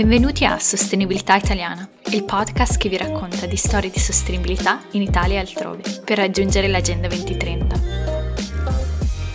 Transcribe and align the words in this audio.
Benvenuti 0.00 0.44
a 0.44 0.58
Sostenibilità 0.58 1.36
Italiana, 1.36 1.88
il 2.10 2.24
podcast 2.24 2.78
che 2.78 2.88
vi 2.88 2.96
racconta 2.96 3.46
di 3.46 3.56
storie 3.56 3.90
di 3.90 3.98
sostenibilità 3.98 4.80
in 4.92 5.02
Italia 5.02 5.36
e 5.36 5.40
altrove, 5.40 5.82
per 6.04 6.16
raggiungere 6.18 6.68
l'Agenda 6.68 7.06
2030. 7.08 7.80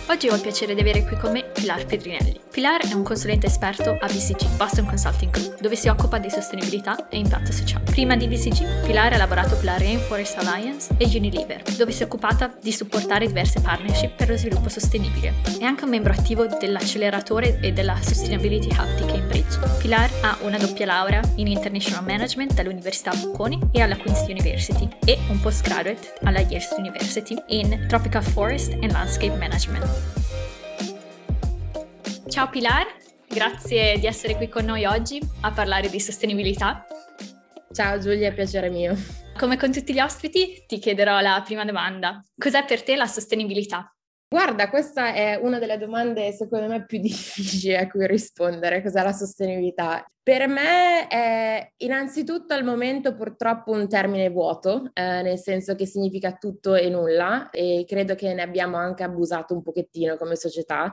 Oggi 0.08 0.28
ho 0.28 0.34
il 0.34 0.40
piacere 0.40 0.74
di 0.74 0.80
avere 0.80 1.04
qui 1.04 1.16
con 1.16 1.32
me 1.32 1.45
Pilar 1.66 1.84
Pedrinelli. 1.84 2.40
Pilar 2.52 2.88
è 2.88 2.92
un 2.92 3.02
consulente 3.02 3.46
esperto 3.46 3.98
a 4.00 4.06
BCG, 4.06 4.54
Boston 4.56 4.86
Consulting 4.86 5.32
Group, 5.32 5.60
dove 5.60 5.74
si 5.74 5.88
occupa 5.88 6.18
di 6.18 6.30
sostenibilità 6.30 7.08
e 7.08 7.18
impatto 7.18 7.50
sociale. 7.50 7.82
Prima 7.90 8.14
di 8.14 8.28
BCG, 8.28 8.86
Pilar 8.86 9.12
ha 9.14 9.16
lavorato 9.16 9.56
per 9.56 9.64
la 9.64 9.76
Rainforest 9.76 10.38
Alliance 10.38 10.94
e 10.96 11.06
Unilever, 11.06 11.62
dove 11.76 11.90
si 11.90 12.02
è 12.02 12.06
occupata 12.06 12.54
di 12.62 12.70
supportare 12.70 13.26
diverse 13.26 13.60
partnership 13.60 14.14
per 14.14 14.28
lo 14.28 14.36
sviluppo 14.36 14.68
sostenibile. 14.68 15.34
È 15.58 15.64
anche 15.64 15.82
un 15.82 15.90
membro 15.90 16.12
attivo 16.12 16.46
dell'acceleratore 16.46 17.58
e 17.60 17.72
della 17.72 17.98
Sustainability 18.00 18.68
Hub 18.68 19.00
di 19.00 19.12
Cambridge. 19.12 19.58
Pilar 19.78 20.08
ha 20.20 20.38
una 20.42 20.58
doppia 20.58 20.86
laurea 20.86 21.20
in 21.34 21.48
International 21.48 22.04
Management 22.04 22.54
dall'Università 22.54 23.10
Bocconi 23.10 23.58
e 23.72 23.80
alla 23.80 23.96
Queen's 23.96 24.20
University 24.28 24.88
e 25.04 25.18
un 25.30 25.40
postgraduate 25.40 26.14
alla 26.22 26.38
Yale 26.42 26.68
University 26.78 27.34
in 27.48 27.86
Tropical 27.88 28.22
Forest 28.22 28.72
and 28.82 28.92
Landscape 28.92 29.36
Management. 29.36 30.25
Ciao 32.28 32.48
Pilar, 32.50 32.86
grazie 33.28 34.00
di 34.00 34.06
essere 34.06 34.34
qui 34.34 34.48
con 34.48 34.64
noi 34.64 34.84
oggi 34.84 35.20
a 35.42 35.52
parlare 35.52 35.88
di 35.88 36.00
sostenibilità. 36.00 36.84
Ciao 37.72 37.98
Giulia, 38.00 38.32
piacere 38.32 38.68
mio. 38.68 38.96
Come 39.38 39.56
con 39.56 39.70
tutti 39.70 39.92
gli 39.92 40.00
ospiti 40.00 40.64
ti 40.66 40.78
chiederò 40.78 41.20
la 41.20 41.40
prima 41.44 41.64
domanda. 41.64 42.20
Cos'è 42.36 42.64
per 42.64 42.82
te 42.82 42.96
la 42.96 43.06
sostenibilità? 43.06 43.94
Guarda, 44.28 44.68
questa 44.68 45.14
è 45.14 45.38
una 45.40 45.60
delle 45.60 45.78
domande 45.78 46.32
secondo 46.32 46.66
me 46.66 46.84
più 46.84 46.98
difficili 46.98 47.76
a 47.76 47.86
cui 47.86 48.08
rispondere, 48.08 48.82
cos'è 48.82 49.02
la 49.04 49.12
sostenibilità. 49.12 50.04
Per 50.20 50.48
me 50.48 51.06
è 51.06 51.72
innanzitutto 51.76 52.52
al 52.52 52.64
momento 52.64 53.14
purtroppo 53.14 53.70
un 53.70 53.88
termine 53.88 54.28
vuoto, 54.30 54.90
eh, 54.94 55.22
nel 55.22 55.38
senso 55.38 55.76
che 55.76 55.86
significa 55.86 56.32
tutto 56.32 56.74
e 56.74 56.88
nulla 56.90 57.50
e 57.50 57.84
credo 57.86 58.16
che 58.16 58.34
ne 58.34 58.42
abbiamo 58.42 58.76
anche 58.76 59.04
abusato 59.04 59.54
un 59.54 59.62
pochettino 59.62 60.16
come 60.16 60.34
società. 60.34 60.92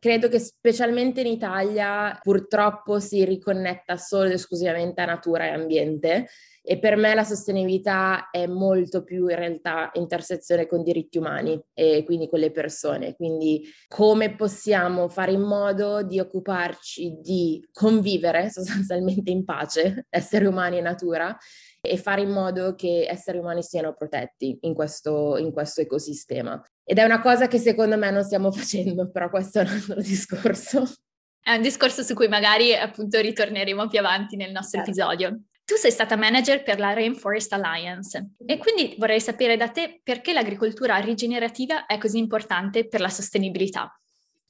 Credo 0.00 0.28
che 0.28 0.38
specialmente 0.38 1.20
in 1.20 1.26
Italia 1.26 2.16
purtroppo 2.22 3.00
si 3.00 3.24
riconnetta 3.24 3.96
solo 3.96 4.26
ed 4.26 4.32
esclusivamente 4.32 5.00
a 5.00 5.06
natura 5.06 5.46
e 5.46 5.50
ambiente 5.50 6.28
e 6.62 6.78
per 6.78 6.96
me 6.96 7.14
la 7.14 7.24
sostenibilità 7.24 8.28
è 8.30 8.46
molto 8.46 9.02
più 9.02 9.26
in 9.26 9.36
realtà 9.36 9.90
intersezione 9.94 10.66
con 10.66 10.82
diritti 10.82 11.16
umani 11.16 11.58
e 11.72 12.02
quindi 12.04 12.28
con 12.28 12.40
le 12.40 12.50
persone. 12.50 13.16
Quindi 13.16 13.64
come 13.88 14.36
possiamo 14.36 15.08
fare 15.08 15.32
in 15.32 15.40
modo 15.40 16.02
di 16.02 16.20
occuparci 16.20 17.20
di 17.22 17.66
convivere 17.72 18.50
sostanzialmente 18.52 19.30
in 19.30 19.46
pace, 19.46 20.06
esseri 20.10 20.44
umani 20.44 20.76
e 20.76 20.82
natura, 20.82 21.34
e 21.80 21.96
fare 21.96 22.20
in 22.20 22.30
modo 22.30 22.74
che 22.74 23.06
esseri 23.08 23.38
umani 23.38 23.62
siano 23.62 23.94
protetti 23.94 24.58
in 24.62 24.74
questo, 24.74 25.38
in 25.38 25.52
questo 25.52 25.80
ecosistema. 25.80 26.62
Ed 26.90 26.96
è 26.96 27.04
una 27.04 27.20
cosa 27.20 27.48
che 27.48 27.58
secondo 27.58 27.98
me 27.98 28.10
non 28.10 28.24
stiamo 28.24 28.50
facendo, 28.50 29.10
però 29.10 29.28
questo 29.28 29.58
è 29.58 29.62
un 29.62 29.68
altro 29.68 30.00
discorso. 30.00 30.90
È 31.38 31.52
un 31.54 31.60
discorso 31.60 32.02
su 32.02 32.14
cui 32.14 32.28
magari 32.28 32.74
appunto 32.74 33.20
ritorneremo 33.20 33.88
più 33.88 33.98
avanti 33.98 34.36
nel 34.36 34.52
nostro 34.52 34.82
certo. 34.82 34.90
episodio. 34.90 35.42
Tu 35.66 35.74
sei 35.74 35.90
stata 35.90 36.16
manager 36.16 36.62
per 36.62 36.78
la 36.78 36.94
Rainforest 36.94 37.52
Alliance 37.52 38.30
e 38.46 38.56
quindi 38.56 38.94
vorrei 38.96 39.20
sapere 39.20 39.58
da 39.58 39.68
te 39.68 40.00
perché 40.02 40.32
l'agricoltura 40.32 40.96
rigenerativa 40.96 41.84
è 41.84 41.98
così 41.98 42.16
importante 42.16 42.88
per 42.88 43.00
la 43.00 43.10
sostenibilità. 43.10 43.92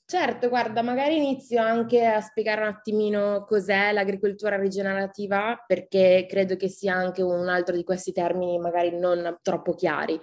Certo, 0.05 0.48
guarda, 0.48 0.81
magari 0.81 1.16
inizio 1.16 1.60
anche 1.60 2.06
a 2.06 2.21
spiegare 2.21 2.60
un 2.60 2.69
attimino 2.69 3.44
cos'è 3.47 3.93
l'agricoltura 3.93 4.56
rigenerativa, 4.56 5.62
perché 5.66 6.25
credo 6.28 6.54
che 6.54 6.69
sia 6.69 6.94
anche 6.94 7.21
un 7.21 7.48
altro 7.48 7.75
di 7.75 7.82
questi 7.82 8.12
termini 8.12 8.59
magari 8.59 8.97
non 8.97 9.38
troppo 9.43 9.75
chiari. 9.75 10.19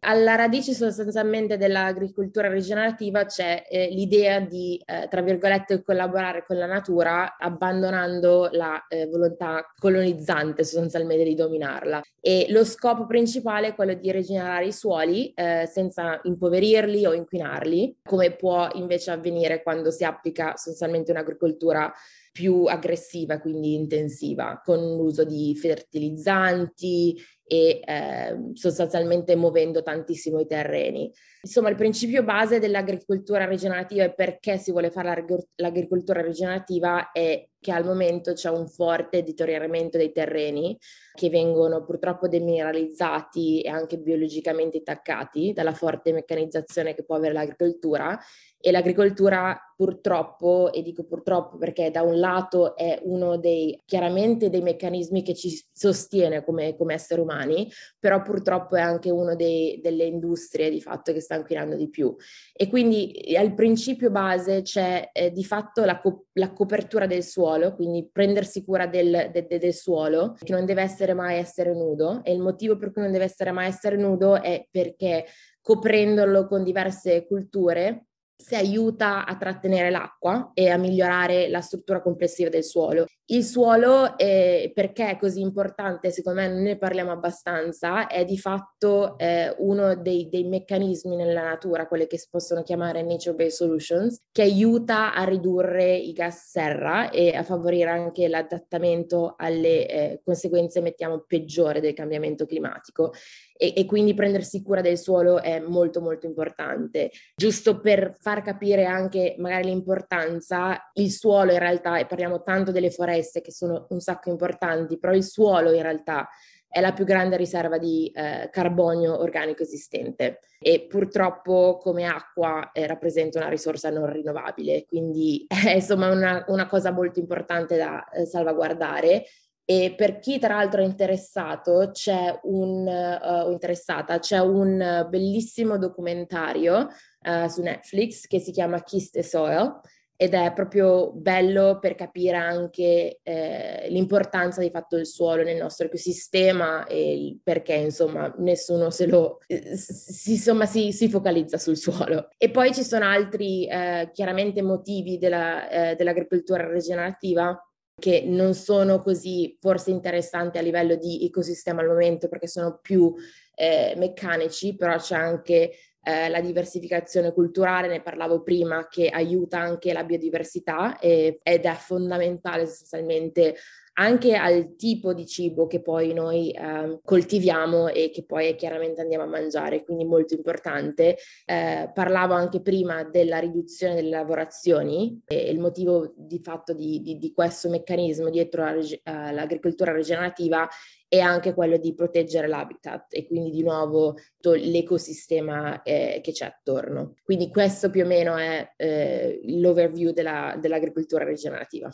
Alla 0.00 0.34
radice 0.34 0.72
sostanzialmente 0.74 1.56
dell'agricoltura 1.56 2.48
rigenerativa 2.48 3.24
c'è 3.24 3.64
eh, 3.68 3.88
l'idea 3.88 4.40
di, 4.40 4.80
eh, 4.84 5.08
tra 5.08 5.22
virgolette, 5.22 5.82
collaborare 5.82 6.44
con 6.46 6.58
la 6.58 6.66
natura 6.66 7.36
abbandonando 7.38 8.48
la 8.52 8.86
eh, 8.88 9.06
volontà 9.06 9.72
colonizzante 9.78 10.64
sostanzialmente 10.64 11.24
di 11.24 11.34
dominarla. 11.34 12.02
E 12.20 12.46
lo 12.50 12.64
scopo 12.64 13.06
principale 13.06 13.68
è 13.68 13.74
quello 13.74 13.94
di 13.94 14.12
rigenerare 14.12 14.66
i 14.66 14.72
suoli 14.72 15.32
eh, 15.34 15.66
senza 15.66 16.20
impoverirli 16.22 17.06
o 17.06 17.12
inquinarli, 17.12 18.00
come 18.04 18.32
può 18.32 18.68
invece 18.74 19.10
avvenire 19.10 19.62
quando 19.62 19.90
si 19.90 20.04
applica 20.04 20.56
sostanzialmente 20.56 21.10
un'agricoltura 21.10 21.92
più 22.36 22.64
aggressiva, 22.64 23.40
quindi 23.40 23.72
intensiva, 23.72 24.60
con 24.62 24.78
l'uso 24.78 25.24
di 25.24 25.56
fertilizzanti, 25.56 27.16
e 27.48 27.80
eh, 27.84 28.50
sostanzialmente 28.54 29.36
muovendo 29.36 29.82
tantissimo 29.82 30.40
i 30.40 30.46
terreni. 30.46 31.10
Insomma, 31.42 31.68
il 31.68 31.76
principio 31.76 32.24
base 32.24 32.58
dell'agricoltura 32.58 33.46
rigenerativa 33.46 34.02
e 34.02 34.12
perché 34.12 34.58
si 34.58 34.72
vuole 34.72 34.90
fare 34.90 35.24
l'agricoltura 35.54 36.20
rigenerativa 36.20 37.12
è 37.12 37.46
che 37.60 37.72
al 37.72 37.84
momento 37.84 38.32
c'è 38.32 38.50
un 38.50 38.68
forte 38.68 39.22
deterioramento 39.22 39.96
dei 39.96 40.10
terreni 40.10 40.76
che 41.14 41.30
vengono 41.30 41.84
purtroppo 41.84 42.26
demineralizzati 42.26 43.60
e 43.60 43.68
anche 43.68 43.98
biologicamente 43.98 44.78
attaccati 44.78 45.52
dalla 45.52 45.72
forte 45.72 46.12
meccanizzazione 46.12 46.94
che 46.94 47.04
può 47.04 47.14
avere 47.14 47.34
l'agricoltura 47.34 48.18
e 48.66 48.72
l'agricoltura 48.72 49.56
purtroppo, 49.76 50.72
e 50.72 50.82
dico 50.82 51.04
purtroppo 51.04 51.56
perché 51.56 51.92
da 51.92 52.02
un 52.02 52.18
lato 52.18 52.74
è 52.74 52.98
uno 53.04 53.36
dei 53.36 53.80
chiaramente 53.84 54.50
dei 54.50 54.60
meccanismi 54.60 55.22
che 55.22 55.34
ci 55.34 55.64
sostiene 55.72 56.42
come, 56.42 56.74
come 56.74 56.94
esseri 56.94 57.20
umani, 57.20 57.70
però 57.96 58.22
purtroppo 58.22 58.74
è 58.74 58.80
anche 58.80 59.08
una 59.08 59.36
delle 59.36 60.04
industrie 60.04 60.68
di 60.68 60.80
fatto 60.80 61.12
che 61.12 61.20
sta 61.20 61.36
inquinando 61.36 61.76
di 61.76 61.88
più. 61.88 62.12
E 62.52 62.66
quindi 62.66 63.36
al 63.38 63.54
principio 63.54 64.10
base 64.10 64.62
c'è 64.62 65.10
eh, 65.12 65.30
di 65.30 65.44
fatto 65.44 65.84
la, 65.84 66.00
co- 66.00 66.24
la, 66.32 66.52
copertura 66.52 67.06
del 67.06 67.22
suolo, 67.22 67.72
quindi 67.76 68.08
prendersi 68.10 68.64
cura 68.64 68.88
del, 68.88 69.30
de- 69.32 69.46
de- 69.46 69.58
del 69.60 69.74
suolo, 69.74 70.34
che 70.42 70.52
non 70.52 70.64
deve 70.64 70.82
essere 70.82 71.14
mai 71.14 71.38
essere 71.38 71.72
nudo. 71.72 72.20
E 72.24 72.32
il 72.32 72.40
motivo 72.40 72.76
per 72.76 72.90
cui 72.90 73.02
non 73.02 73.12
deve 73.12 73.26
essere 73.26 73.52
mai 73.52 73.68
essere 73.68 73.96
nudo 73.96 74.42
è 74.42 74.66
perché 74.68 75.24
coprendolo 75.60 76.48
con 76.48 76.64
diverse 76.64 77.26
culture 77.26 78.06
si 78.36 78.54
aiuta 78.54 79.24
a 79.24 79.36
trattenere 79.36 79.90
l'acqua 79.90 80.50
e 80.54 80.70
a 80.70 80.76
migliorare 80.76 81.48
la 81.48 81.60
struttura 81.60 82.02
complessiva 82.02 82.48
del 82.50 82.64
suolo. 82.64 83.06
Il 83.28 83.42
suolo, 83.42 84.16
eh, 84.16 84.70
perché 84.72 85.10
è 85.10 85.16
così 85.18 85.40
importante, 85.40 86.12
secondo 86.12 86.42
me 86.42 86.48
non 86.48 86.62
ne 86.62 86.78
parliamo 86.78 87.10
abbastanza, 87.10 88.06
è 88.06 88.24
di 88.24 88.38
fatto 88.38 89.18
eh, 89.18 89.52
uno 89.58 89.96
dei, 89.96 90.28
dei, 90.28 90.44
meccanismi 90.44 91.16
nella 91.16 91.42
natura, 91.42 91.88
quelle 91.88 92.06
che 92.06 92.18
si 92.18 92.28
possono 92.30 92.62
chiamare 92.62 93.02
nature-based 93.02 93.56
solutions, 93.56 94.20
che 94.30 94.42
aiuta 94.42 95.12
a 95.12 95.24
ridurre 95.24 95.96
i 95.96 96.12
gas 96.12 96.50
serra 96.50 97.10
e 97.10 97.34
a 97.34 97.42
favorire 97.42 97.90
anche 97.90 98.28
l'adattamento 98.28 99.34
alle 99.36 99.88
eh, 99.88 100.20
conseguenze, 100.22 100.80
mettiamo, 100.80 101.24
peggiori 101.26 101.80
del 101.80 101.94
cambiamento 101.94 102.46
climatico. 102.46 103.12
E, 103.58 103.72
e, 103.74 103.86
quindi 103.86 104.14
prendersi 104.14 104.62
cura 104.62 104.82
del 104.82 104.98
suolo 104.98 105.40
è 105.40 105.58
molto 105.60 106.00
molto 106.00 106.26
importante. 106.26 107.10
Giusto 107.34 107.80
per 107.80 108.14
far 108.18 108.42
capire 108.42 108.84
anche 108.84 109.34
magari 109.38 109.68
l'importanza, 109.68 110.90
il 110.94 111.10
suolo 111.10 111.52
in 111.52 111.58
realtà, 111.58 111.98
e 111.98 112.06
parliamo 112.06 112.42
tanto 112.42 112.70
delle 112.70 112.90
foreste, 112.90 113.15
foreste 113.16 113.40
che 113.40 113.52
sono 113.52 113.86
un 113.90 114.00
sacco 114.00 114.30
importanti, 114.30 114.98
però 114.98 115.12
il 115.12 115.24
suolo 115.24 115.72
in 115.72 115.82
realtà 115.82 116.28
è 116.68 116.80
la 116.80 116.92
più 116.92 117.04
grande 117.04 117.36
riserva 117.36 117.78
di 117.78 118.10
eh, 118.14 118.50
carbonio 118.50 119.18
organico 119.20 119.62
esistente 119.62 120.40
e 120.58 120.86
purtroppo 120.86 121.78
come 121.80 122.04
acqua 122.04 122.70
eh, 122.72 122.86
rappresenta 122.86 123.38
una 123.38 123.48
risorsa 123.48 123.90
non 123.90 124.12
rinnovabile, 124.12 124.84
quindi 124.84 125.46
è 125.48 125.74
insomma 125.74 126.10
una, 126.10 126.44
una 126.48 126.66
cosa 126.66 126.90
molto 126.90 127.18
importante 127.18 127.76
da 127.76 128.08
eh, 128.10 128.26
salvaguardare. 128.26 129.24
E 129.68 129.94
per 129.96 130.20
chi 130.20 130.38
tra 130.38 130.54
l'altro 130.54 130.80
è 130.80 130.84
interessato, 130.84 131.90
c'è 131.92 132.38
un, 132.44 132.86
uh, 132.86 133.50
interessata, 133.50 134.20
c'è 134.20 134.38
un 134.38 135.08
bellissimo 135.10 135.76
documentario 135.76 136.86
uh, 137.22 137.48
su 137.48 137.62
Netflix 137.62 138.28
che 138.28 138.38
si 138.38 138.52
chiama 138.52 138.84
Kiss 138.84 139.10
the 139.10 139.24
Soil, 139.24 139.80
ed 140.16 140.32
è 140.32 140.52
proprio 140.54 141.12
bello 141.12 141.78
per 141.78 141.94
capire 141.94 142.36
anche 142.36 143.20
eh, 143.22 143.86
l'importanza 143.90 144.60
di 144.60 144.70
fatto 144.70 144.96
del 144.96 145.06
suolo 145.06 145.42
nel 145.42 145.60
nostro 145.60 145.86
ecosistema 145.86 146.86
e 146.86 147.38
perché 147.42 147.74
insomma 147.74 148.34
nessuno 148.38 148.90
se 148.90 149.06
lo 149.06 149.40
si, 149.46 150.32
insomma 150.32 150.64
si, 150.64 150.92
si 150.92 151.10
focalizza 151.10 151.58
sul 151.58 151.76
suolo. 151.76 152.30
E 152.38 152.50
poi 152.50 152.72
ci 152.72 152.82
sono 152.82 153.04
altri 153.04 153.66
eh, 153.66 154.10
chiaramente 154.12 154.62
motivi 154.62 155.18
della, 155.18 155.68
eh, 155.68 155.96
dell'agricoltura 155.96 156.70
rigenerativa 156.70 157.60
che 157.98 158.24
non 158.26 158.54
sono 158.54 159.00
così 159.02 159.56
forse 159.58 159.90
interessanti 159.90 160.58
a 160.58 160.62
livello 160.62 160.96
di 160.96 161.24
ecosistema 161.24 161.80
al 161.80 161.88
momento 161.88 162.28
perché 162.28 162.46
sono 162.46 162.78
più 162.80 163.14
eh, 163.54 163.94
meccanici, 163.96 164.76
però 164.76 164.96
c'è 164.96 165.16
anche 165.16 165.72
eh, 166.08 166.28
la 166.28 166.40
diversificazione 166.40 167.32
culturale, 167.32 167.88
ne 167.88 168.00
parlavo 168.00 168.42
prima, 168.42 168.86
che 168.86 169.08
aiuta 169.08 169.58
anche 169.58 169.92
la 169.92 170.04
biodiversità 170.04 171.00
e, 171.00 171.40
ed 171.42 171.64
è 171.64 171.74
fondamentale 171.74 172.62
essenzialmente 172.62 173.56
anche 173.98 174.34
al 174.34 174.76
tipo 174.76 175.14
di 175.14 175.26
cibo 175.26 175.66
che 175.66 175.80
poi 175.80 176.12
noi 176.12 176.50
eh, 176.50 177.00
coltiviamo 177.02 177.88
e 177.88 178.10
che 178.10 178.24
poi 178.24 178.54
chiaramente 178.56 179.00
andiamo 179.00 179.24
a 179.24 179.28
mangiare, 179.28 179.84
quindi 179.84 180.04
molto 180.04 180.34
importante. 180.34 181.16
Eh, 181.44 181.90
parlavo 181.94 182.34
anche 182.34 182.60
prima 182.60 183.04
della 183.04 183.38
riduzione 183.38 183.94
delle 183.94 184.10
lavorazioni 184.10 185.22
e 185.26 185.50
il 185.50 185.60
motivo 185.60 186.12
di 186.16 186.40
fatto 186.40 186.74
di, 186.74 187.00
di, 187.00 187.18
di 187.18 187.32
questo 187.32 187.68
meccanismo 187.68 188.28
dietro 188.28 188.64
la, 188.64 188.72
uh, 188.72 189.34
l'agricoltura 189.34 189.92
rigenerativa 189.92 190.68
è 191.08 191.20
anche 191.20 191.54
quello 191.54 191.76
di 191.76 191.94
proteggere 191.94 192.48
l'habitat 192.48 193.14
e 193.14 193.26
quindi 193.26 193.50
di 193.50 193.62
nuovo 193.62 194.16
l'ecosistema 194.42 195.82
eh, 195.82 196.20
che 196.22 196.32
c'è 196.32 196.46
attorno. 196.46 197.14
Quindi 197.22 197.50
questo 197.50 197.90
più 197.90 198.02
o 198.02 198.06
meno 198.06 198.36
è 198.36 198.72
eh, 198.76 199.40
l'overview 199.44 200.12
della, 200.12 200.56
dell'agricoltura 200.60 201.24
rigenerativa. 201.24 201.90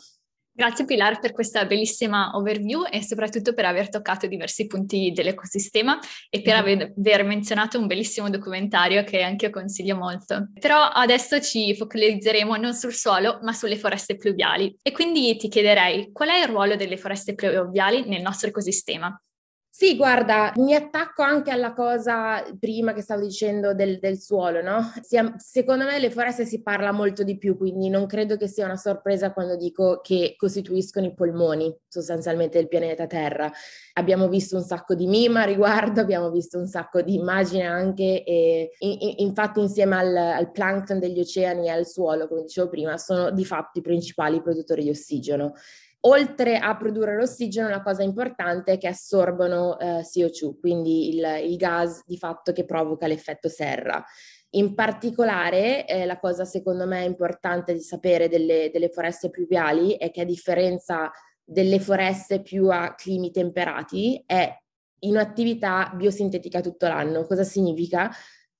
Grazie 0.55 0.85
Pilar 0.85 1.19
per 1.19 1.31
questa 1.31 1.65
bellissima 1.65 2.29
overview 2.35 2.83
e 2.87 3.01
soprattutto 3.01 3.55
per 3.55 3.65
aver 3.65 3.89
toccato 3.89 4.27
diversi 4.27 4.67
punti 4.67 5.11
dell'ecosistema 5.11 5.97
e 6.29 6.43
per 6.43 6.61
mm-hmm. 6.61 6.91
aver 6.95 7.23
menzionato 7.23 7.79
un 7.79 7.87
bellissimo 7.87 8.29
documentario 8.29 9.03
che 9.03 9.23
anche 9.23 9.45
io 9.45 9.51
consiglio 9.51 9.95
molto. 9.95 10.49
Però 10.59 10.79
adesso 10.79 11.41
ci 11.41 11.75
focalizzeremo 11.75 12.55
non 12.57 12.75
sul 12.75 12.93
suolo 12.93 13.39
ma 13.41 13.51
sulle 13.51 13.77
foreste 13.77 14.15
pluviali 14.15 14.77
e 14.83 14.91
quindi 14.91 15.35
ti 15.37 15.47
chiederei 15.47 16.11
qual 16.11 16.29
è 16.29 16.41
il 16.41 16.47
ruolo 16.47 16.75
delle 16.75 16.97
foreste 16.97 17.33
pluviali 17.33 18.07
nel 18.07 18.21
nostro 18.21 18.49
ecosistema? 18.49 19.19
Sì, 19.75 19.95
guarda, 19.95 20.53
mi 20.57 20.75
attacco 20.75 21.23
anche 21.23 21.49
alla 21.49 21.73
cosa 21.73 22.43
prima 22.59 22.93
che 22.93 23.01
stavo 23.01 23.21
dicendo 23.21 23.73
del, 23.73 23.97
del 23.97 24.19
suolo, 24.19 24.61
no? 24.61 24.93
Sia, 25.01 25.33
secondo 25.39 25.85
me 25.85 25.97
le 25.97 26.11
foreste 26.11 26.45
si 26.45 26.61
parla 26.61 26.91
molto 26.91 27.23
di 27.23 27.39
più, 27.39 27.57
quindi 27.57 27.89
non 27.89 28.05
credo 28.05 28.37
che 28.37 28.47
sia 28.47 28.65
una 28.65 28.77
sorpresa 28.77 29.33
quando 29.33 29.55
dico 29.55 29.99
che 30.03 30.35
costituiscono 30.37 31.07
i 31.07 31.15
polmoni 31.15 31.75
sostanzialmente 31.87 32.59
del 32.59 32.67
pianeta 32.67 33.07
Terra. 33.07 33.51
Abbiamo 33.93 34.27
visto 34.27 34.57
un 34.57 34.63
sacco 34.63 34.93
di 34.93 35.07
mima 35.07 35.41
a 35.41 35.45
riguardo, 35.45 36.01
abbiamo 36.01 36.29
visto 36.29 36.59
un 36.59 36.67
sacco 36.67 37.01
di 37.01 37.15
immagini 37.15 37.65
anche, 37.65 38.23
e 38.23 38.73
in, 38.77 39.15
infatti 39.17 39.59
insieme 39.59 39.95
al, 39.95 40.15
al 40.15 40.51
plankton 40.51 40.99
degli 40.99 41.19
oceani 41.19 41.65
e 41.65 41.71
al 41.71 41.87
suolo, 41.87 42.27
come 42.27 42.43
dicevo 42.43 42.69
prima, 42.69 42.99
sono 42.99 43.31
di 43.31 43.43
fatto 43.43 43.79
i 43.79 43.81
principali 43.81 44.39
produttori 44.39 44.83
di 44.83 44.91
ossigeno 44.91 45.55
oltre 46.05 46.57
a 46.57 46.75
produrre 46.75 47.15
l'ossigeno, 47.15 47.69
la 47.69 47.81
cosa 47.81 48.03
importante 48.03 48.73
è 48.73 48.77
che 48.77 48.87
assorbono 48.87 49.79
eh, 49.79 50.01
CO2, 50.01 50.59
quindi 50.59 51.09
il, 51.09 51.23
il, 51.43 51.55
gas 51.57 52.03
di 52.05 52.17
fatto 52.17 52.51
che 52.51 52.65
provoca 52.65 53.07
l'effetto 53.07 53.49
serra. 53.49 54.03
In 54.51 54.75
particolare, 54.75 55.85
eh, 55.87 56.05
la 56.05 56.19
cosa 56.19 56.45
secondo 56.45 56.85
me 56.85 57.03
importante 57.03 57.73
di 57.73 57.81
sapere 57.81 58.27
delle, 58.27 58.69
delle 58.71 58.89
foreste 58.89 59.29
pluviali 59.29 59.95
è 59.95 60.11
che 60.11 60.21
a 60.21 60.25
differenza 60.25 61.11
delle 61.43 61.79
foreste 61.79 62.41
più 62.41 62.69
a 62.69 62.93
climi 62.95 63.31
temperati, 63.31 64.21
è 64.25 64.55
in 64.99 65.17
attività 65.17 65.91
biosintetica 65.95 66.61
tutto 66.61 66.87
l'anno. 66.87 67.25
Cosa 67.25 67.43
significa? 67.43 68.11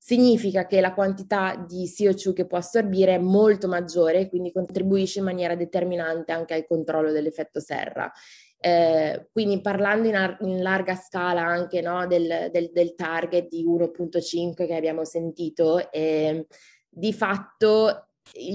Significa 0.06 0.68
che 0.68 0.82
la 0.82 0.94
quantità 0.94 1.56
di 1.66 1.86
CO2 1.86 2.34
che 2.34 2.46
può 2.46 2.58
assorbire 2.58 3.16
è 3.16 3.20
molto 3.20 3.70
maggiore, 3.70 4.28
quindi 4.28 4.52
contribuisce 4.52 5.20
in 5.20 5.26
maniera 5.26 5.56
determinante 5.56 6.34
anche 6.34 6.54
al 6.54 6.66
controllo 6.68 7.14
dell'effetto 7.14 7.62
serra. 7.62 8.12
Eh, 8.60 9.30
quindi 9.32 9.62
parlando 9.62 10.10
in, 10.10 10.16
ar- 10.16 10.38
in, 10.42 10.62
larga 10.62 10.96
scala 10.96 11.46
anche 11.46 11.80
no, 11.80 12.06
del, 12.06 12.50
del, 12.52 12.72
del, 12.74 12.96
target 12.96 13.48
di 13.48 13.66
1.5 13.66 14.66
che 14.66 14.76
abbiamo 14.76 15.06
sentito, 15.06 15.90
eh, 15.90 16.48
di 16.90 17.14
fatto 17.14 18.10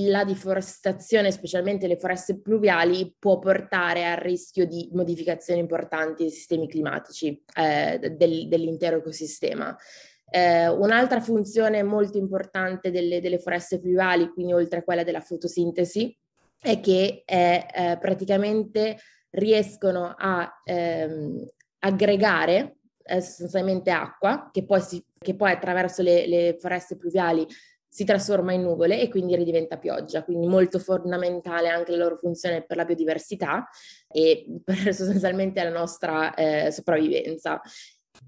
la 0.04 0.24
deforestazione, 0.24 1.30
specialmente 1.30 1.86
le 1.86 1.96
foreste 1.96 2.40
pluviali, 2.40 3.14
può 3.18 3.38
portare 3.38 4.04
al 4.04 4.18
rischio 4.18 4.66
di 4.66 4.86
modificazioni 4.92 5.60
importanti 5.60 6.24
dei 6.24 6.32
sistemi 6.32 6.68
climatici 6.68 7.42
eh, 7.56 7.98
del, 7.98 8.48
dell'intero 8.48 8.98
ecosistema. 8.98 9.74
Eh, 10.30 10.68
un'altra 10.68 11.20
funzione 11.20 11.82
molto 11.82 12.18
importante 12.18 12.90
delle, 12.90 13.20
delle, 13.20 13.38
foreste 13.38 13.80
pluviali, 13.80 14.28
quindi 14.28 14.52
oltre 14.52 14.80
a 14.80 14.82
quella 14.82 15.04
della 15.04 15.20
fotosintesi, 15.20 16.16
è 16.60 16.80
che 16.80 17.22
eh, 17.24 17.66
eh, 17.72 17.98
praticamente 18.00 18.98
riescono 19.30 20.14
a 20.16 20.62
ehm, 20.64 21.48
aggregare 21.80 22.76
eh, 23.02 23.20
sostanzialmente 23.20 23.90
acqua, 23.90 24.50
che 24.52 24.64
poi, 24.64 24.80
si, 24.80 25.04
che 25.18 25.34
poi 25.34 25.52
attraverso 25.52 26.02
le, 26.02 26.26
le 26.26 26.56
foreste 26.58 26.96
pluviali 26.96 27.46
si 27.90 28.04
trasforma 28.04 28.52
in 28.52 28.62
nuvole 28.62 29.00
e 29.00 29.08
quindi 29.08 29.34
ridiventa 29.34 29.78
pioggia, 29.78 30.22
quindi 30.22 30.46
molto 30.46 30.78
fondamentale 30.78 31.68
anche 31.68 31.92
la 31.92 32.04
loro 32.04 32.16
funzione 32.16 32.62
per 32.62 32.76
la 32.76 32.84
biodiversità 32.84 33.66
e 34.08 34.46
per 34.62 34.76
sostanzialmente 34.94 35.62
la 35.62 35.70
nostra 35.70 36.34
eh, 36.34 36.70
sopravvivenza. 36.70 37.60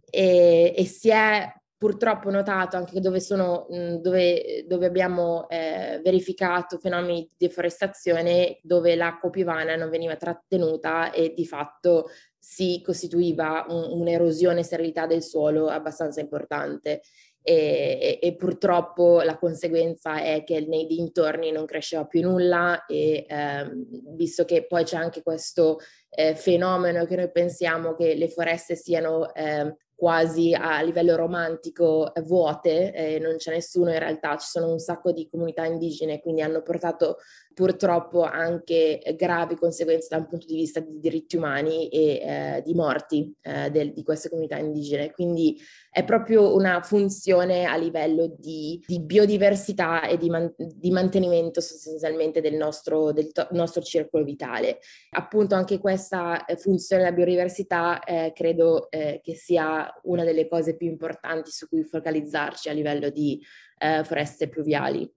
E, 0.08 0.73
e, 0.76 0.85
si 0.87 1.11
è 1.11 1.52
purtroppo 1.80 2.28
notato 2.28 2.76
anche 2.76 3.00
dove, 3.00 3.20
sono, 3.20 3.66
dove, 4.02 4.66
dove 4.68 4.84
abbiamo 4.84 5.48
eh, 5.48 5.98
verificato 6.04 6.76
fenomeni 6.76 7.22
di 7.22 7.46
deforestazione 7.46 8.58
dove 8.60 8.94
l'acqua 8.96 9.30
piovana 9.30 9.76
non 9.76 9.88
veniva 9.88 10.14
trattenuta 10.14 11.10
e 11.10 11.32
di 11.34 11.46
fatto 11.46 12.10
si 12.38 12.82
costituiva 12.84 13.64
un, 13.70 13.98
un'erosione 13.98 14.60
e 14.60 14.62
sterilità 14.62 15.06
del 15.06 15.22
suolo 15.22 15.68
abbastanza 15.68 16.20
importante. 16.20 17.00
E, 17.42 18.18
e, 18.20 18.26
e, 18.28 18.36
purtroppo 18.36 19.22
la 19.22 19.38
conseguenza 19.38 20.20
è 20.20 20.44
che 20.44 20.60
nei 20.60 20.84
dintorni 20.84 21.50
non 21.50 21.64
cresceva 21.64 22.04
più 22.04 22.20
nulla 22.20 22.84
e 22.84 23.24
ehm, 23.26 24.14
visto 24.14 24.44
che 24.44 24.66
poi 24.66 24.84
c'è 24.84 24.96
anche 24.96 25.22
questo 25.22 25.78
eh, 26.10 26.34
fenomeno 26.34 27.06
che 27.06 27.16
noi 27.16 27.30
pensiamo 27.30 27.94
che 27.94 28.14
le 28.14 28.28
foreste 28.28 28.76
siano 28.76 29.32
eh, 29.32 29.74
quasi 30.00 30.55
a 30.55 30.81
livello 30.81 31.14
romantico 31.14 32.11
vuote, 32.23 32.91
eh, 32.94 33.19
non 33.19 33.37
c'è 33.37 33.52
nessuno 33.52 33.93
in 33.93 33.99
realtà, 33.99 34.38
ci 34.38 34.49
sono 34.49 34.70
un 34.73 34.79
sacco 34.79 35.12
di 35.12 35.29
comunità 35.29 35.67
indigene, 35.67 36.23
quindi 36.23 36.41
hanno 36.41 36.62
portato 36.62 37.19
purtroppo 37.52 38.23
anche 38.23 39.02
gravi 39.17 39.56
conseguenze 39.56 40.08
da 40.11 40.17
un 40.17 40.26
punto 40.26 40.47
di 40.47 40.55
vista 40.55 40.81
di 40.81 40.99
diritti 40.99 41.37
umani 41.37 41.88
e 41.88 42.00
eh, 42.00 42.62
di 42.64 42.75
morti 42.75 43.35
eh, 43.43 43.70
del, 43.70 43.93
di 43.93 44.02
queste 44.02 44.29
comunità 44.29 44.56
indigene. 44.56 45.11
Quindi 45.11 45.58
è 45.91 46.05
proprio 46.05 46.55
una 46.55 46.81
funzione 46.82 47.64
a 47.64 47.76
livello 47.76 48.35
di, 48.38 48.83
di 48.87 49.00
biodiversità 49.00 50.07
e 50.07 50.16
di, 50.16 50.30
man- 50.30 50.54
di, 50.57 50.90
mantenimento 50.90 51.61
sostanzialmente 51.61 52.40
del 52.40 52.54
nostro, 52.54 53.12
del 53.12 53.33
to- 53.33 53.49
nostro 53.50 53.83
circolo 53.83 54.25
vitale. 54.25 54.78
Appunto 55.11 55.54
anche 55.54 55.78
questa 55.78 56.45
eh, 56.45 56.57
funzione 56.57 57.02
della 57.02 57.14
biodiversità 57.14 58.02
eh, 58.04 58.33
credo 58.35 58.90
eh, 58.90 59.21
che 59.23 59.35
sia 59.35 59.92
una 60.04 60.25
delle 60.25 60.49
cose 60.49 60.76
più 60.76 60.87
importanti 60.87 61.50
su 61.50 61.69
cui 61.69 61.83
focalizzarci 61.83 62.69
a 62.69 62.73
livello 62.73 63.11
di 63.11 63.40
eh, 63.78 64.04
foreste 64.04 64.49
pluviali. 64.49 65.11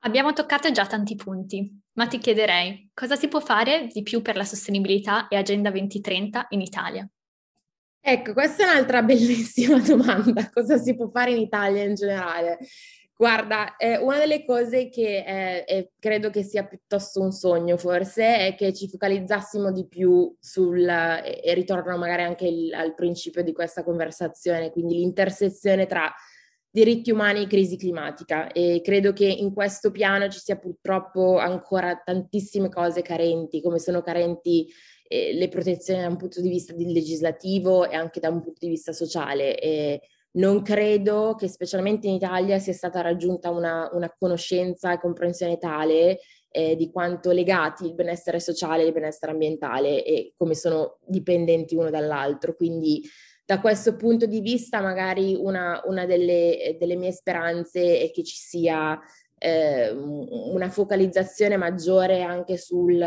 Abbiamo 0.00 0.32
toccato 0.32 0.70
già 0.70 0.86
tanti 0.86 1.16
punti, 1.16 1.80
ma 1.94 2.06
ti 2.06 2.18
chiederei 2.18 2.90
cosa 2.94 3.16
si 3.16 3.28
può 3.28 3.40
fare 3.40 3.88
di 3.92 4.02
più 4.02 4.22
per 4.22 4.36
la 4.36 4.44
sostenibilità 4.44 5.28
e 5.28 5.36
Agenda 5.36 5.70
2030 5.70 6.46
in 6.50 6.60
Italia? 6.60 7.08
Ecco, 8.00 8.34
questa 8.34 8.64
è 8.64 8.70
un'altra 8.70 9.02
bellissima 9.02 9.80
domanda. 9.80 10.48
Cosa 10.52 10.76
si 10.76 10.94
può 10.94 11.08
fare 11.08 11.32
in 11.32 11.40
Italia 11.40 11.82
in 11.82 11.94
generale? 11.94 12.58
Guarda, 13.18 13.76
eh, 13.76 13.96
una 13.96 14.18
delle 14.18 14.44
cose 14.44 14.90
che 14.90 15.24
eh, 15.26 15.64
eh, 15.66 15.92
credo 15.98 16.28
che 16.28 16.42
sia 16.42 16.66
piuttosto 16.66 17.22
un 17.22 17.32
sogno 17.32 17.78
forse 17.78 18.48
è 18.48 18.54
che 18.54 18.74
ci 18.74 18.90
focalizzassimo 18.90 19.72
di 19.72 19.88
più 19.88 20.36
sul, 20.38 20.86
e 20.86 21.54
ritorno 21.54 21.96
magari 21.96 22.22
anche 22.22 22.46
il, 22.46 22.74
al 22.74 22.94
principio 22.94 23.42
di 23.42 23.54
questa 23.54 23.82
conversazione, 23.82 24.70
quindi 24.70 24.96
l'intersezione 24.96 25.86
tra 25.86 26.12
diritti 26.76 27.10
umani 27.10 27.44
e 27.44 27.46
crisi 27.46 27.78
climatica 27.78 28.52
e 28.52 28.82
credo 28.84 29.14
che 29.14 29.24
in 29.24 29.54
questo 29.54 29.90
piano 29.90 30.28
ci 30.28 30.38
sia 30.38 30.58
purtroppo 30.58 31.38
ancora 31.38 32.02
tantissime 32.04 32.68
cose 32.68 33.00
carenti, 33.00 33.62
come 33.62 33.78
sono 33.78 34.02
carenti 34.02 34.68
eh, 35.08 35.32
le 35.32 35.48
protezioni 35.48 36.02
da 36.02 36.08
un 36.08 36.18
punto 36.18 36.42
di 36.42 36.50
vista 36.50 36.74
legislativo 36.76 37.88
e 37.88 37.96
anche 37.96 38.20
da 38.20 38.28
un 38.28 38.42
punto 38.42 38.58
di 38.60 38.68
vista 38.68 38.92
sociale. 38.92 39.58
E 39.58 40.02
non 40.32 40.60
credo 40.60 41.34
che 41.38 41.48
specialmente 41.48 42.08
in 42.08 42.14
Italia 42.16 42.58
sia 42.58 42.74
stata 42.74 43.00
raggiunta 43.00 43.48
una, 43.48 43.88
una 43.94 44.14
conoscenza 44.14 44.92
e 44.92 45.00
comprensione 45.00 45.56
tale 45.56 46.18
eh, 46.50 46.76
di 46.76 46.90
quanto 46.90 47.30
legati 47.30 47.86
il 47.86 47.94
benessere 47.94 48.38
sociale 48.38 48.82
e 48.82 48.86
il 48.88 48.92
benessere 48.92 49.32
ambientale 49.32 50.04
e 50.04 50.34
come 50.36 50.54
sono 50.54 50.98
dipendenti 51.06 51.74
uno 51.74 51.88
dall'altro. 51.88 52.54
Quindi 52.54 53.02
da 53.46 53.60
questo 53.60 53.94
punto 53.94 54.26
di 54.26 54.40
vista 54.40 54.80
magari 54.80 55.36
una, 55.38 55.80
una 55.84 56.04
delle, 56.04 56.76
delle, 56.80 56.96
mie 56.96 57.12
speranze 57.12 58.00
è 58.00 58.10
che 58.10 58.24
ci 58.24 58.34
sia 58.34 59.00
eh, 59.38 59.90
una 59.90 60.68
focalizzazione 60.68 61.56
maggiore 61.56 62.22
anche 62.22 62.56
sul, 62.56 63.00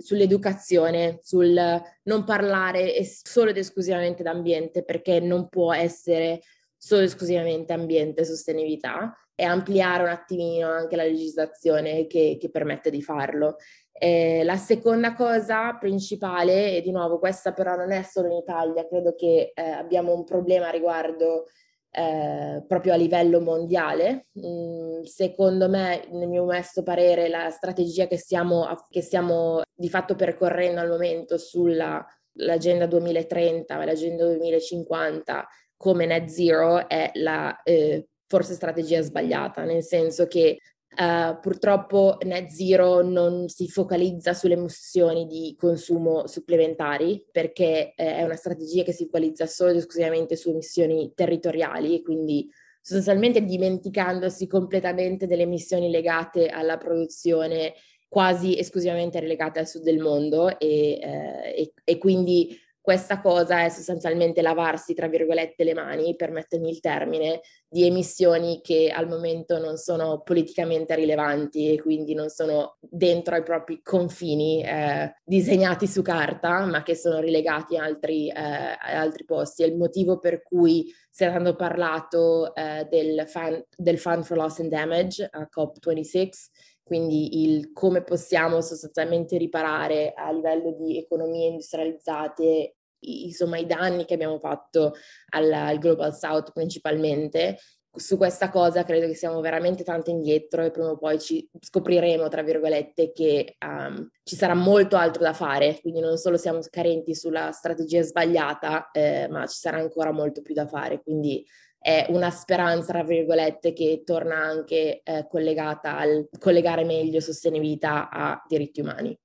sull'educazione, 0.00 1.20
sul 1.22 1.80
non 2.02 2.24
parlare 2.24 3.04
solo 3.04 3.50
ed 3.50 3.58
esclusivamente 3.58 4.24
d'ambiente, 4.24 4.82
perché 4.82 5.20
non 5.20 5.48
può 5.48 5.72
essere 5.72 6.40
solo 6.76 7.02
ed 7.02 7.06
esclusivamente 7.06 7.72
ambiente 7.72 8.22
e 8.22 8.24
sostenibilità, 8.24 9.16
e 9.36 9.44
ampliare 9.44 10.02
un 10.02 10.08
attimino 10.08 10.68
anche 10.68 10.96
la 10.96 11.04
legislazione 11.04 12.06
che, 12.08 12.38
che 12.40 12.50
permette 12.50 12.90
di 12.90 13.02
farlo. 13.02 13.56
Eh, 13.98 14.42
la 14.44 14.56
seconda 14.56 15.14
cosa 15.14 15.74
principale, 15.78 16.76
e 16.76 16.82
di 16.82 16.90
nuovo 16.90 17.18
questa 17.18 17.52
però 17.52 17.76
non 17.76 17.92
è 17.92 18.02
solo 18.02 18.28
in 18.28 18.36
Italia, 18.36 18.86
credo 18.86 19.14
che 19.14 19.52
eh, 19.54 19.62
abbiamo 19.62 20.12
un 20.12 20.24
problema 20.24 20.68
riguardo 20.70 21.46
eh, 21.90 22.62
proprio 22.66 22.92
a 22.92 22.96
livello 22.96 23.40
mondiale. 23.40 24.26
Mm, 24.38 25.02
secondo 25.02 25.68
me, 25.68 26.06
nel 26.10 26.28
mio 26.28 26.42
onesto 26.42 26.82
parere, 26.82 27.28
la 27.28 27.48
strategia 27.50 28.06
che 28.06 28.18
stiamo, 28.18 28.66
che 28.90 29.00
stiamo 29.00 29.62
di 29.74 29.88
fatto 29.88 30.14
percorrendo 30.14 30.80
al 30.80 30.88
momento 30.88 31.38
sull'agenda 31.38 32.86
2030 32.86 33.80
e 33.80 33.86
l'agenda 33.86 34.24
2050 34.26 35.46
come 35.76 36.06
net 36.06 36.28
zero 36.28 36.88
è 36.88 37.10
la 37.14 37.62
eh, 37.62 38.08
forse 38.26 38.54
strategia 38.54 39.00
sbagliata, 39.00 39.64
nel 39.64 39.82
senso 39.82 40.26
che 40.26 40.58
Uh, 40.98 41.38
purtroppo 41.40 42.16
Net 42.22 42.48
Zero 42.48 43.02
non 43.02 43.48
si 43.48 43.68
focalizza 43.68 44.32
sulle 44.32 44.54
emissioni 44.54 45.26
di 45.26 45.54
consumo 45.58 46.26
supplementari 46.26 47.22
perché 47.30 47.92
eh, 47.94 48.16
è 48.16 48.22
una 48.22 48.36
strategia 48.36 48.82
che 48.82 48.92
si 48.92 49.04
focalizza 49.04 49.44
solo 49.44 49.72
ed 49.72 49.76
esclusivamente 49.76 50.36
su 50.36 50.48
emissioni 50.48 51.12
territoriali 51.14 51.96
e 51.96 52.02
quindi 52.02 52.48
sostanzialmente 52.80 53.44
dimenticandosi 53.44 54.46
completamente 54.46 55.26
delle 55.26 55.42
emissioni 55.42 55.90
legate 55.90 56.48
alla 56.48 56.78
produzione 56.78 57.74
quasi 58.08 58.58
esclusivamente 58.58 59.20
relegate 59.20 59.58
al 59.58 59.68
sud 59.68 59.82
del 59.82 59.98
mondo 59.98 60.58
e, 60.58 60.98
eh, 60.98 61.54
e, 61.54 61.72
e 61.84 61.98
quindi 61.98 62.58
questa 62.86 63.20
cosa 63.20 63.64
è 63.64 63.68
sostanzialmente 63.68 64.42
lavarsi, 64.42 64.94
tra 64.94 65.08
virgolette, 65.08 65.64
le 65.64 65.74
mani, 65.74 66.14
permettermi 66.14 66.70
il 66.70 66.78
termine, 66.78 67.40
di 67.68 67.84
emissioni 67.84 68.60
che 68.62 68.92
al 68.94 69.08
momento 69.08 69.58
non 69.58 69.76
sono 69.76 70.20
politicamente 70.20 70.94
rilevanti 70.94 71.72
e 71.72 71.82
quindi 71.82 72.14
non 72.14 72.28
sono 72.28 72.76
dentro 72.78 73.34
ai 73.34 73.42
propri 73.42 73.82
confini 73.82 74.62
eh, 74.62 75.16
disegnati 75.24 75.88
su 75.88 76.00
carta, 76.02 76.64
ma 76.64 76.84
che 76.84 76.94
sono 76.94 77.18
rilegati 77.18 77.76
a 77.76 77.82
altri, 77.82 78.28
eh, 78.28 78.78
altri 78.80 79.24
posti. 79.24 79.64
È 79.64 79.66
il 79.66 79.76
motivo 79.76 80.20
per 80.20 80.44
cui 80.44 80.86
si 81.10 81.24
è 81.24 81.32
tanto 81.32 81.56
parlato 81.56 82.54
eh, 82.54 82.86
del, 82.88 83.24
fan, 83.26 83.64
del 83.76 83.98
Fund 83.98 84.22
for 84.22 84.36
Loss 84.36 84.60
and 84.60 84.70
Damage 84.70 85.28
a 85.28 85.48
COP26 85.52 86.75
quindi 86.86 87.42
il 87.42 87.72
come 87.72 88.04
possiamo 88.04 88.60
sostanzialmente 88.60 89.36
riparare 89.36 90.12
a 90.14 90.30
livello 90.30 90.70
di 90.70 90.96
economie 90.96 91.48
industrializzate 91.48 92.76
insomma 93.00 93.58
i 93.58 93.66
danni 93.66 94.04
che 94.04 94.14
abbiamo 94.14 94.38
fatto 94.38 94.94
al, 95.30 95.52
al 95.52 95.78
Global 95.78 96.14
South 96.14 96.52
principalmente. 96.52 97.58
Su 97.96 98.16
questa 98.16 98.50
cosa 98.50 98.84
credo 98.84 99.06
che 99.06 99.14
siamo 99.14 99.40
veramente 99.40 99.82
tanto 99.82 100.10
indietro 100.10 100.62
e 100.62 100.70
prima 100.70 100.90
o 100.90 100.98
poi 100.98 101.18
ci 101.18 101.48
scopriremo, 101.58 102.28
tra 102.28 102.42
virgolette, 102.42 103.12
che 103.12 103.56
um, 103.66 104.08
ci 104.22 104.36
sarà 104.36 104.54
molto 104.54 104.96
altro 104.96 105.22
da 105.22 105.32
fare, 105.32 105.78
quindi 105.80 106.00
non 106.00 106.16
solo 106.18 106.36
siamo 106.36 106.60
carenti 106.70 107.14
sulla 107.14 107.52
strategia 107.52 108.02
sbagliata, 108.02 108.90
eh, 108.90 109.28
ma 109.28 109.46
ci 109.46 109.56
sarà 109.56 109.78
ancora 109.78 110.12
molto 110.12 110.42
più 110.42 110.54
da 110.54 110.66
fare. 110.66 111.02
Quindi 111.02 111.44
è 111.78 112.06
una 112.08 112.30
speranza, 112.30 112.92
tra 112.92 113.04
virgolette, 113.04 113.72
che 113.72 114.02
torna 114.04 114.36
anche 114.36 115.00
eh, 115.02 115.26
collegata 115.28 115.96
al 115.96 116.28
collegare 116.38 116.84
meglio 116.84 117.20
sostenibilità 117.20 118.10
a 118.10 118.42
diritti 118.46 118.80
umani. 118.80 119.18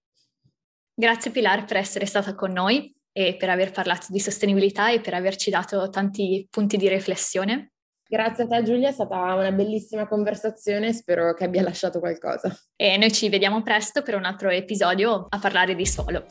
Grazie 0.93 1.31
Pilar 1.31 1.65
per 1.65 1.77
essere 1.77 2.05
stata 2.05 2.35
con 2.35 2.51
noi 2.51 2.95
e 3.11 3.35
per 3.35 3.49
aver 3.49 3.71
parlato 3.71 4.07
di 4.09 4.19
sostenibilità 4.19 4.91
e 4.91 5.01
per 5.01 5.13
averci 5.15 5.49
dato 5.49 5.89
tanti 5.89 6.47
punti 6.49 6.77
di 6.77 6.87
riflessione. 6.87 7.70
Grazie 8.11 8.43
a 8.43 8.47
te 8.47 8.63
Giulia, 8.63 8.89
è 8.89 8.91
stata 8.91 9.15
una 9.35 9.53
bellissima 9.53 10.05
conversazione, 10.05 10.91
spero 10.91 11.33
che 11.33 11.45
abbia 11.45 11.61
lasciato 11.61 11.99
qualcosa. 11.99 12.53
E 12.75 12.97
noi 12.97 13.09
ci 13.09 13.29
vediamo 13.29 13.61
presto 13.63 14.01
per 14.01 14.15
un 14.15 14.25
altro 14.25 14.49
episodio 14.49 15.27
a 15.29 15.39
parlare 15.39 15.75
di 15.75 15.85
suolo. 15.85 16.25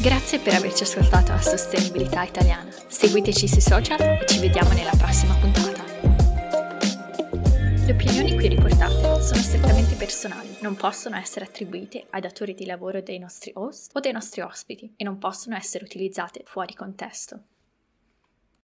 Grazie 0.00 0.38
per 0.38 0.54
averci 0.54 0.84
ascoltato 0.84 1.32
a 1.32 1.40
Sostenibilità 1.40 2.22
Italiana. 2.22 2.70
Seguiteci 2.86 3.48
sui 3.48 3.60
social 3.60 4.00
e 4.00 4.24
ci 4.28 4.38
vediamo 4.38 4.70
nella 4.72 4.94
prossima 4.96 5.34
puntata. 5.40 5.82
Le 7.84 7.92
opinioni 7.92 8.36
qui 8.36 8.46
riportate 8.46 9.20
sono 9.20 9.40
strettamente 9.40 9.96
personali, 9.96 10.58
non 10.60 10.76
possono 10.76 11.16
essere 11.16 11.46
attribuite 11.46 12.06
ai 12.10 12.20
datori 12.20 12.54
di 12.54 12.66
lavoro 12.66 13.00
dei 13.00 13.18
nostri 13.18 13.50
host 13.56 13.90
o 13.96 13.98
dei 13.98 14.12
nostri 14.12 14.42
ospiti 14.42 14.94
e 14.96 15.02
non 15.02 15.18
possono 15.18 15.56
essere 15.56 15.82
utilizzate 15.82 16.42
fuori 16.44 16.74
contesto. 16.74 17.46